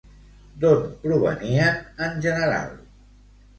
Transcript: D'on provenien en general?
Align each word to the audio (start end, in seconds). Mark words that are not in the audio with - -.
D'on 0.63 0.81
provenien 1.03 1.79
en 2.09 2.19
general? 2.29 2.75